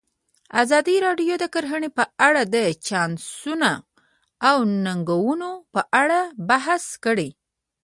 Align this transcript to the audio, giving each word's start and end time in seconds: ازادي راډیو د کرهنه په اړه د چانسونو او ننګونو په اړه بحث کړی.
ازادي 0.61 0.95
راډیو 1.05 1.33
د 1.39 1.45
کرهنه 1.53 1.89
په 1.97 2.03
اړه 2.27 2.41
د 2.55 2.57
چانسونو 2.87 3.73
او 4.49 4.57
ننګونو 4.85 5.49
په 5.73 5.81
اړه 6.01 6.19
بحث 6.49 6.83
کړی. 7.05 7.29